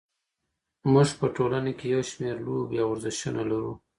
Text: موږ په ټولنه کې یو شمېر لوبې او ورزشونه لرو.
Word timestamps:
موږ 0.91 1.09
په 1.19 1.25
ټولنه 1.35 1.71
کې 1.77 1.85
یو 1.93 2.01
شمېر 2.11 2.35
لوبې 2.45 2.77
او 2.83 2.89
ورزشونه 2.91 3.41
لرو. 3.49 3.73